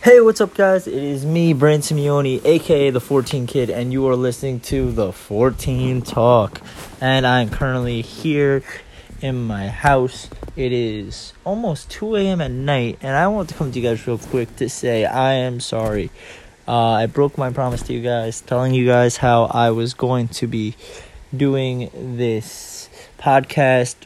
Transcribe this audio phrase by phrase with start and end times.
[0.00, 0.86] Hey, what's up, guys?
[0.86, 5.12] It is me, Brent Simeone, aka the 14 Kid, and you are listening to the
[5.12, 6.60] 14 Talk.
[7.00, 8.62] And I'm currently here
[9.20, 10.30] in my house.
[10.54, 12.40] It is almost 2 a.m.
[12.40, 15.32] at night, and I want to come to you guys real quick to say I
[15.32, 16.12] am sorry.
[16.68, 20.28] Uh, I broke my promise to you guys, telling you guys how I was going
[20.28, 20.76] to be
[21.36, 22.88] doing this
[23.18, 23.96] podcast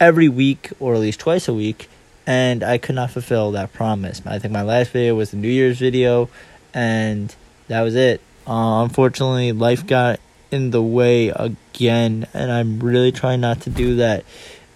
[0.00, 1.90] every week, or at least twice a week
[2.26, 4.20] and I could not fulfill that promise.
[4.26, 6.28] I think my last video was the New Year's video,
[6.74, 7.34] and
[7.68, 8.20] that was it.
[8.46, 10.20] Uh, unfortunately, life got
[10.50, 14.24] in the way again, and I'm really trying not to do that.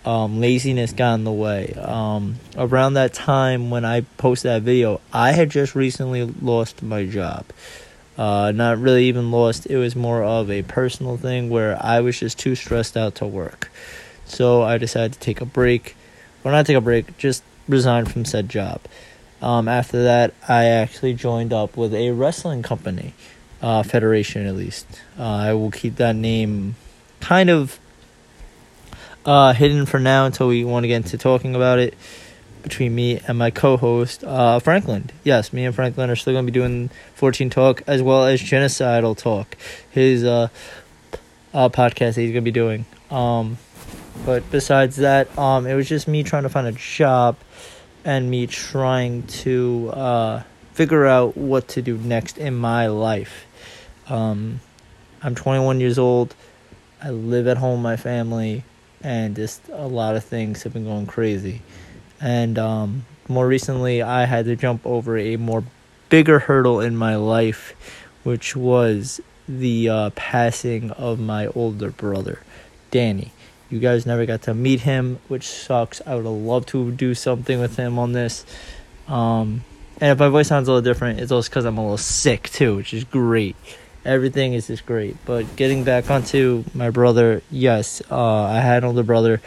[0.04, 1.74] Um, laziness got in the way.
[1.74, 7.04] Um, around that time when I posted that video, I had just recently lost my
[7.04, 7.44] job.
[8.16, 12.18] Uh, not really even lost, it was more of a personal thing where I was
[12.18, 13.70] just too stressed out to work.
[14.24, 15.96] So I decided to take a break
[16.42, 18.80] well, I take a break, just resign from said job.
[19.42, 23.14] Um, after that, I actually joined up with a wrestling company,
[23.62, 24.86] uh, federation at least.
[25.18, 26.76] Uh, I will keep that name
[27.20, 27.78] kind of
[29.24, 31.94] uh, hidden for now until we want to get into talking about it
[32.62, 35.10] between me and my co-host uh, Franklin.
[35.24, 38.40] Yes, me and Franklin are still going to be doing 14 Talk as well as
[38.40, 39.56] Genocidal Talk,
[39.90, 40.48] his uh,
[41.54, 42.84] uh, podcast that he's going to be doing.
[43.10, 43.58] Um,
[44.24, 47.36] but besides that, um, it was just me trying to find a job
[48.04, 53.46] and me trying to uh, figure out what to do next in my life.
[54.08, 54.60] Um,
[55.22, 56.34] I'm 21 years old.
[57.02, 58.64] I live at home with my family,
[59.02, 61.62] and just a lot of things have been going crazy.
[62.20, 65.64] And um, more recently, I had to jump over a more
[66.08, 67.74] bigger hurdle in my life,
[68.22, 72.40] which was the uh, passing of my older brother,
[72.90, 73.32] Danny.
[73.70, 76.02] You guys never got to meet him, which sucks.
[76.04, 78.44] I would have loved to do something with him on this.
[79.06, 79.62] Um,
[80.00, 82.50] and if my voice sounds a little different, it's also because I'm a little sick
[82.50, 83.54] too, which is great.
[84.04, 85.16] Everything is just great.
[85.24, 89.40] But getting back onto my brother, yes, uh, I had an older brother.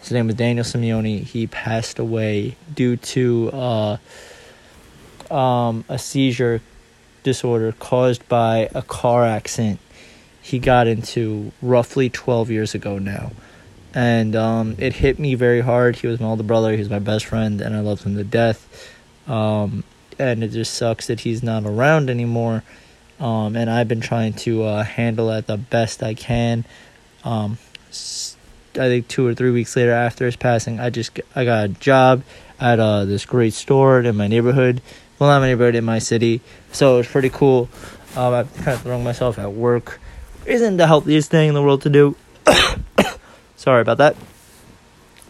[0.00, 1.22] His name was Daniel Simeone.
[1.22, 3.96] He passed away due to uh,
[5.30, 6.62] um, a seizure
[7.24, 9.80] disorder caused by a car accident
[10.40, 13.32] he got into roughly 12 years ago now
[13.96, 15.96] and um, it hit me very hard.
[15.96, 16.70] He was my older brother.
[16.72, 18.92] He was my best friend, and I loved him to death.
[19.26, 19.84] Um,
[20.18, 22.62] and it just sucks that he's not around anymore.
[23.18, 26.66] Um, and I've been trying to uh, handle it the best I can.
[27.24, 27.56] Um,
[27.88, 31.68] I think two or three weeks later after his passing, I just I got a
[31.68, 32.22] job
[32.60, 34.82] at uh, this great store in my neighborhood.
[35.18, 36.42] Well, not my neighborhood, in my city.
[36.70, 37.70] So it was pretty cool.
[38.14, 39.98] Um, I've kind of thrown myself at work.
[40.44, 42.14] Isn't the healthiest thing in the world to do.
[43.66, 44.16] Sorry about that.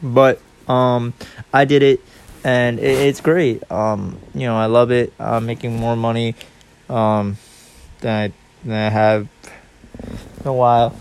[0.02, 1.14] But um,
[1.54, 2.00] I did it,
[2.44, 3.62] and it, it's great.
[3.72, 5.14] Um, you know, I love it.
[5.18, 6.34] I'm making more money
[6.90, 7.38] um,
[8.00, 8.32] than I
[8.62, 9.28] than I have
[10.02, 10.94] in a while.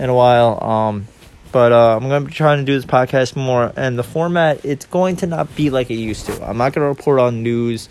[0.00, 0.60] In a while.
[0.64, 1.06] Um,
[1.52, 4.86] but uh, I'm to be trying to do this podcast more, and the format it's
[4.86, 6.42] going to not be like it used to.
[6.42, 7.88] I'm not to report on news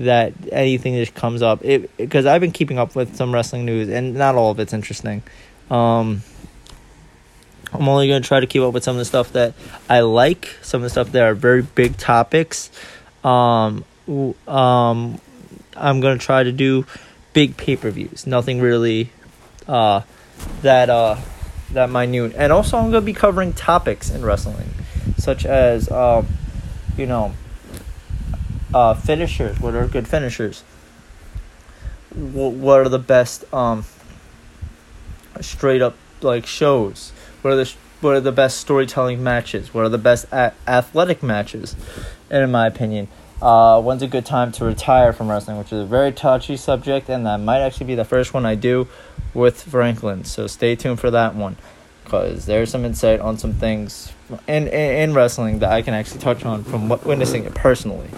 [0.00, 3.88] that anything that comes up it because I've been keeping up with some wrestling news,
[3.88, 5.22] and not all of it's interesting.
[5.70, 6.22] Um,
[7.72, 9.54] I'm only going to try to keep up with some of the stuff that
[9.88, 12.70] I like, some of the stuff that are very big topics.
[13.22, 13.84] Um,
[14.48, 15.20] um,
[15.76, 16.84] I'm going to try to do
[17.32, 19.10] big pay per views, nothing really
[19.68, 20.02] uh,
[20.62, 21.16] that uh,
[21.72, 22.34] that minute.
[22.36, 24.70] And also, I'm going to be covering topics in wrestling,
[25.16, 26.26] such as, um,
[26.96, 27.34] you know,
[28.74, 29.60] uh, finishers.
[29.60, 30.62] What are good finishers?
[32.12, 33.84] What are the best um,
[35.40, 37.12] straight up like shows?
[37.42, 39.74] What are the what are the best storytelling matches?
[39.74, 41.76] What are the best a- athletic matches?
[42.30, 43.08] And in my opinion,
[43.42, 47.08] uh, when's a good time to retire from wrestling, which is a very touchy subject,
[47.08, 48.88] and that might actually be the first one I do
[49.34, 50.24] with Franklin.
[50.24, 51.56] So stay tuned for that one,
[52.04, 54.12] because there's some insight on some things
[54.46, 58.08] in, in, in wrestling that I can actually touch on from witnessing it personally.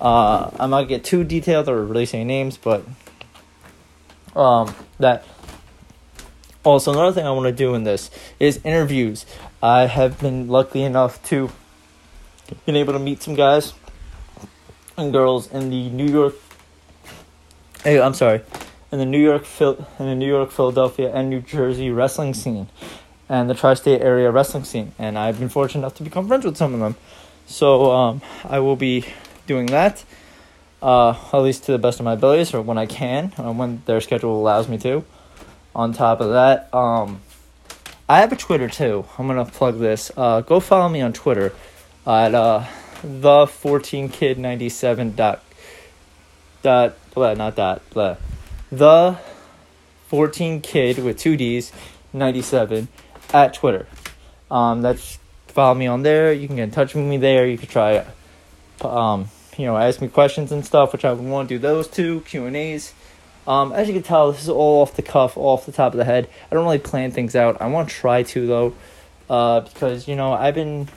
[0.00, 2.84] Uh, I'm not gonna get too detailed or release any names, but
[4.36, 5.24] um, that
[6.64, 9.26] also, another thing I want to do in this is interviews.
[9.62, 11.50] I have been lucky enough to
[12.66, 13.74] been able to meet some guys
[14.96, 16.34] and girls in the New York.
[17.82, 18.40] Hey, I'm sorry,
[18.92, 22.68] in the New York, Phil, in the New York, Philadelphia, and New Jersey wrestling scene,
[23.28, 24.92] and the tri-state area wrestling scene.
[24.98, 26.96] And I've been fortunate enough to become friends with some of them.
[27.46, 29.04] So um, I will be
[29.46, 30.04] doing that,
[30.82, 33.82] uh, at least to the best of my abilities, or when I can, uh, when
[33.84, 35.04] their schedule allows me to
[35.74, 37.20] on top of that, um,
[38.08, 39.04] I have a Twitter too.
[39.18, 40.10] I'm gonna plug this.
[40.16, 41.52] Uh, go follow me on Twitter
[42.06, 42.64] at uh,
[43.02, 45.42] the 14kid97 dot
[46.62, 48.16] dot blah not dot blah
[48.70, 49.18] the
[50.08, 51.72] 14 kid with two D's
[52.12, 52.88] 97
[53.32, 53.86] at Twitter.
[54.50, 55.18] Um, that's
[55.48, 56.32] follow me on there.
[56.32, 57.46] You can get in touch with me there.
[57.46, 58.04] You can try,
[58.80, 62.20] um, you know, ask me questions and stuff, which I want to do those two
[62.22, 62.92] Q and A's.
[63.46, 65.98] Um, as you can tell, this is all off the cuff, off the top of
[65.98, 66.28] the head.
[66.50, 67.60] I don't really plan things out.
[67.60, 68.74] I want to try to though,
[69.28, 70.88] uh, because you know I've been,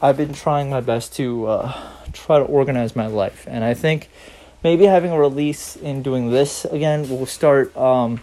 [0.00, 4.08] I've been trying my best to uh, try to organize my life, and I think
[4.62, 8.20] maybe having a release in doing this again will start, um,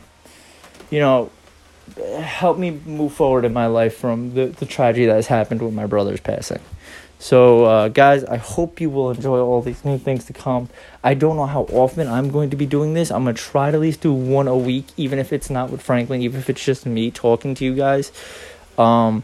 [0.90, 1.30] you know,
[1.98, 5.74] help me move forward in my life from the the tragedy that has happened with
[5.74, 6.62] my brother's passing.
[7.22, 10.70] So, uh, guys, I hope you will enjoy all these new things to come.
[11.04, 13.12] I don't know how often I'm going to be doing this.
[13.12, 15.70] I'm going to try to at least do one a week, even if it's not
[15.70, 18.14] with Franklin, even if it's just me talking to you guys.
[18.78, 19.24] Um,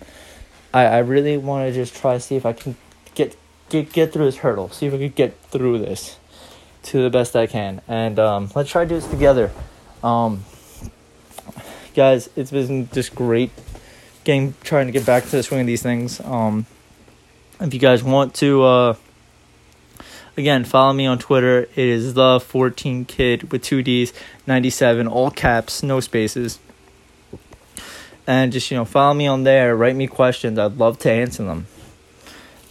[0.73, 2.75] I, I really want to just try to see if I can
[3.15, 3.37] get,
[3.69, 6.19] get, get through this hurdle, see if I can get through this
[6.83, 7.81] to the best I can.
[7.87, 9.51] And um, let's try to do this together.
[10.03, 10.43] Um,
[11.93, 13.51] guys, it's been just great
[14.25, 16.19] getting, trying to get back to the swing of these things.
[16.19, 16.65] Um,
[17.59, 18.95] if you guys want to, uh,
[20.37, 21.63] again, follow me on Twitter.
[21.63, 24.13] It is the 14 kid with two D's,
[24.47, 26.59] 97, all caps, no spaces.
[28.27, 29.75] And just, you know, follow me on there.
[29.75, 30.57] Write me questions.
[30.57, 31.67] I'd love to answer them.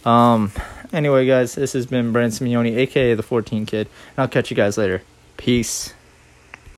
[0.03, 0.51] Um,
[0.91, 3.87] anyway, guys, this has been Brandon Simeone, aka the 14 kid.
[4.11, 5.01] And I'll catch you guys later.
[5.37, 5.93] Peace.